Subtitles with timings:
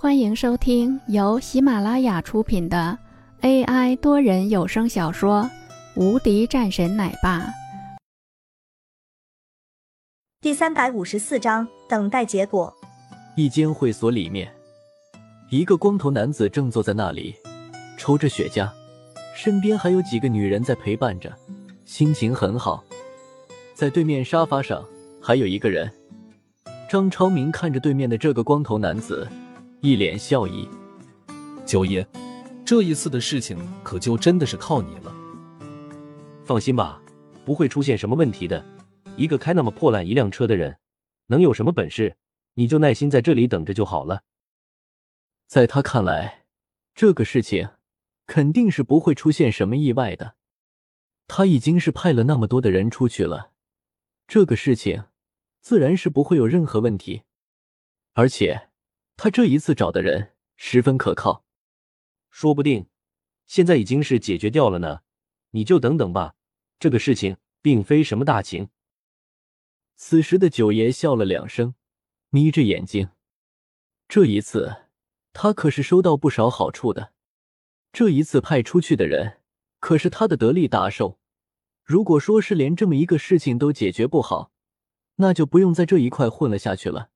[0.00, 2.96] 欢迎收听由喜马拉雅出品的
[3.40, 5.42] AI 多人有声小说
[6.00, 7.40] 《无敌战神奶爸》
[10.40, 12.72] 第三百五十四章，等待结果。
[13.34, 14.48] 一间会所里面，
[15.50, 17.34] 一个光头男子正坐在那里
[17.98, 18.70] 抽着雪茄，
[19.34, 21.36] 身边还有几个女人在陪伴着，
[21.84, 22.84] 心情很好。
[23.74, 24.80] 在对面沙发上
[25.20, 25.92] 还有一个人，
[26.88, 29.28] 张超明看着对面的这个光头男子。
[29.80, 30.68] 一脸笑意，
[31.64, 32.04] 九爷，
[32.66, 35.14] 这一次的事情可就真的是靠你了。
[36.44, 37.00] 放心吧，
[37.44, 38.64] 不会出现什么问题的。
[39.16, 40.78] 一个开那么破烂一辆车的人，
[41.28, 42.16] 能有什么本事？
[42.54, 44.24] 你就耐心在这里等着就好了。
[45.46, 46.44] 在他看来，
[46.92, 47.68] 这个事情
[48.26, 50.34] 肯定是不会出现什么意外的。
[51.28, 53.52] 他已经是派了那么多的人出去了，
[54.26, 55.04] 这个事情
[55.60, 57.22] 自然是不会有任何问题，
[58.14, 58.67] 而且。
[59.18, 61.44] 他这一次找的人十分可靠，
[62.30, 62.86] 说不定
[63.46, 65.00] 现在已经是解决掉了呢。
[65.50, 66.36] 你就等等吧，
[66.78, 68.68] 这个事情并非什么大情。
[69.96, 71.74] 此时的九爷笑了两声，
[72.30, 73.08] 眯着眼睛。
[74.06, 74.84] 这一次
[75.32, 77.12] 他可是收到不少好处的。
[77.92, 79.40] 这一次派出去的人
[79.80, 81.18] 可是他的得力大寿。
[81.82, 84.52] 如果说是连这么一个事情都解决不好，
[85.16, 87.10] 那就不用在这一块混了下去了。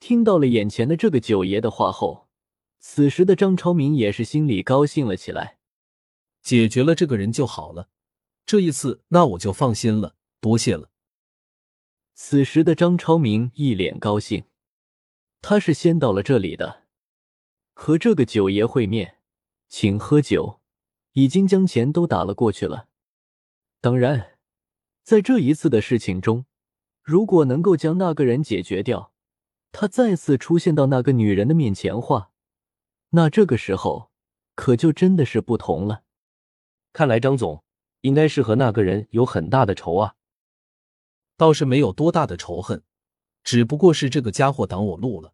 [0.00, 2.26] 听到了眼前的这个九爷的话后，
[2.78, 5.58] 此时的张超明也是心里高兴了起来。
[6.42, 7.90] 解决了这个人就好了，
[8.46, 10.90] 这一次那我就放心了，多谢了。
[12.14, 14.44] 此时的张超明一脸高兴，
[15.42, 16.84] 他是先到了这里的，
[17.74, 19.18] 和这个九爷会面，
[19.68, 20.60] 请喝酒，
[21.12, 22.88] 已经将钱都打了过去了。
[23.82, 24.38] 当然，
[25.02, 26.46] 在这一次的事情中，
[27.02, 29.09] 如果能够将那个人解决掉。
[29.72, 32.30] 他再次出现到那个女人的面前话，
[33.10, 34.10] 那这个时候
[34.54, 36.04] 可就真的是不同了。
[36.92, 37.64] 看来张总
[38.00, 40.16] 应该是和那个人有很大的仇啊。
[41.36, 42.82] 倒是没有多大的仇恨，
[43.42, 45.32] 只不过是这个家伙挡我路了。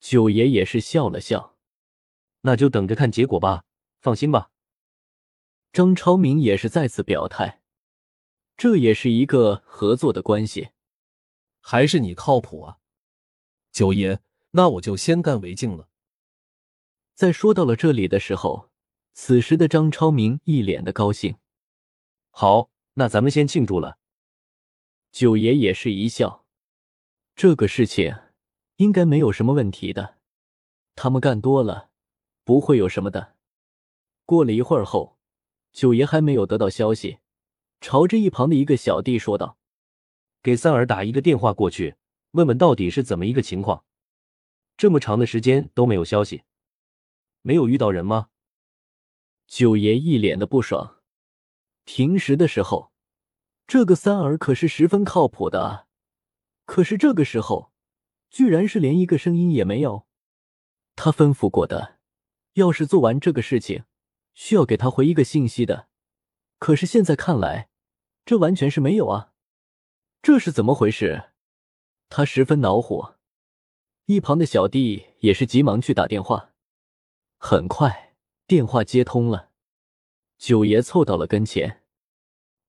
[0.00, 1.56] 九爷也是笑了笑，
[2.40, 3.64] 那就等着看结果吧。
[4.00, 4.50] 放心吧。
[5.72, 7.60] 张超明也是再次表态，
[8.56, 10.70] 这也是一个合作的关系，
[11.60, 12.79] 还是你靠谱啊。
[13.72, 14.20] 九爷，
[14.52, 15.88] 那我就先干为敬了。
[17.14, 18.70] 在说到了这里的时候，
[19.12, 21.36] 此时的张超明一脸的高兴。
[22.30, 23.98] 好，那咱们先庆祝了。
[25.12, 26.46] 九爷也是一笑，
[27.34, 28.14] 这个事情
[28.76, 30.18] 应该没有什么问题的。
[30.94, 31.90] 他们干多了，
[32.44, 33.36] 不会有什么的。
[34.24, 35.18] 过了一会儿后，
[35.72, 37.18] 九爷还没有得到消息，
[37.80, 39.58] 朝着一旁的一个小弟说道
[40.42, 41.96] ：“给三儿打一个电话过去。”
[42.32, 43.84] 问问到底是怎么一个情况？
[44.76, 46.44] 这么长的时间都没有消息，
[47.42, 48.28] 没有遇到人吗？
[49.46, 51.02] 九爷一脸的不爽。
[51.84, 52.92] 平时的时候，
[53.66, 55.86] 这个三儿可是十分靠谱的啊，
[56.64, 57.72] 可是这个时候，
[58.30, 60.06] 居然是连一个声音也没有。
[60.94, 61.98] 他吩咐过的，
[62.52, 63.84] 要是做完这个事情，
[64.34, 65.88] 需要给他回一个信息的，
[66.58, 67.70] 可是现在看来，
[68.24, 69.32] 这完全是没有啊，
[70.22, 71.29] 这是怎么回事？
[72.12, 73.20] 他十分恼火，
[74.06, 76.52] 一旁的小弟也是急忙去打电话。
[77.38, 78.16] 很快，
[78.48, 79.52] 电话接通了，
[80.36, 81.84] 九爷凑到了跟前：“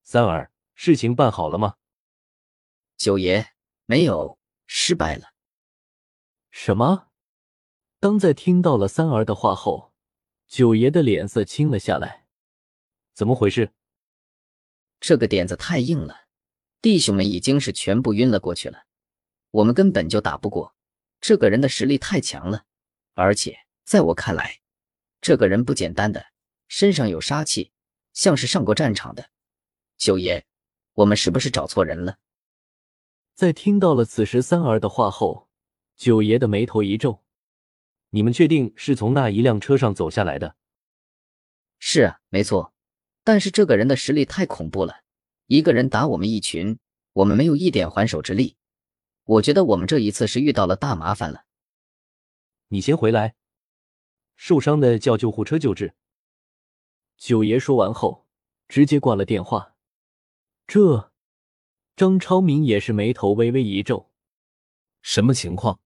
[0.04, 1.78] 三儿，事情办好了吗？”
[2.96, 3.54] 九爷，
[3.88, 4.38] 没有，
[4.68, 5.34] 失败了。
[6.52, 7.08] 什么？
[8.00, 9.92] 当在听到了三儿的话后，
[10.48, 12.28] 九爷的脸色青了下来。
[13.16, 13.74] 怎么回事？
[15.00, 16.28] 这个点子太硬了，
[16.80, 18.86] 弟兄们已经是全部晕了过去了。
[19.52, 20.74] 我们根本就打不过
[21.20, 22.66] 这个人的实力太强了，
[23.14, 24.62] 而且在我看来，
[25.22, 26.28] 这个人不简单的，
[26.68, 27.72] 身上有杀气，
[28.14, 29.30] 像是上过战场的。
[29.98, 30.46] 九爷，
[30.94, 32.18] 我们是不是找错人了？
[33.36, 35.50] 在听到了此时三儿的话后，
[35.96, 37.24] 九爷的眉头一皱
[38.12, 40.56] ：“你们确定是从那一辆车上走下来的
[41.78, 42.74] ？”“是啊，没错。
[43.24, 45.02] 但是这个人的实力太恐怖了，
[45.46, 46.80] 一个人打我们一群，
[47.14, 48.56] 我们没有一点还手之力。”
[49.32, 51.46] 我觉得我们这一次是遇到了大麻烦了。
[52.68, 53.36] 你先回来，
[54.36, 55.94] 受伤的叫救护车救治。
[57.16, 58.28] 九爷说完后，
[58.68, 59.76] 直接挂了电话。
[60.68, 61.14] 这，
[61.96, 64.12] 张超明也是眉头微微一皱。
[65.02, 65.80] 什么情况？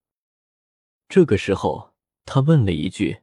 [1.08, 1.94] 这个时候，
[2.26, 3.22] 他问了一句。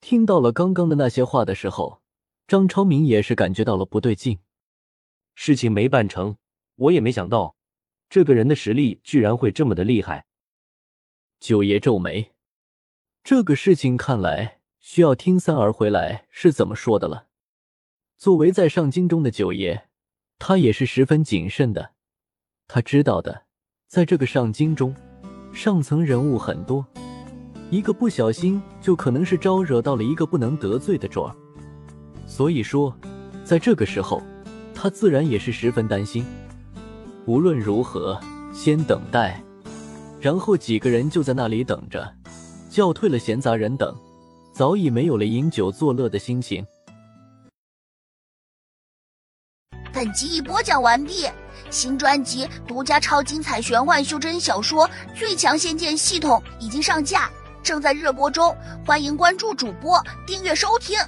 [0.00, 2.00] 听到了刚刚的那些话的时候，
[2.46, 4.38] 张超明也是感觉到了不对劲。
[5.34, 6.38] 事情没办成，
[6.76, 7.56] 我也没想到。
[8.14, 10.26] 这个人的实力居然会这么的厉害！
[11.40, 12.30] 九爷皱眉，
[13.24, 17.26] 这个事情看来需要听三儿回来是怎么说的了。
[18.16, 19.88] 作为在上京中的九爷，
[20.38, 21.94] 他也是十分谨慎的。
[22.68, 23.46] 他知道的，
[23.88, 24.94] 在这个上京中，
[25.52, 26.86] 上层人物很多，
[27.68, 31.34] 一个不小心就可能是招惹到了一个不能得罪的主儿。
[32.28, 32.96] 所以说，
[33.42, 34.22] 在这个时候，
[34.72, 36.24] 他自然也是十分担心。
[37.26, 38.20] 无论如何，
[38.52, 39.42] 先等待。
[40.20, 42.14] 然后几个人就在那里等着，
[42.70, 43.94] 叫退了闲杂人等，
[44.52, 46.64] 早已没有了饮酒作乐的心情。
[49.92, 51.26] 本集已播讲完毕，
[51.70, 57.30] 新专辑独家超精彩玄幻修真小说《最强仙剑系统》已经上架，
[57.62, 58.54] 正在热播中，
[58.84, 60.98] 欢迎关注主播，订阅收听。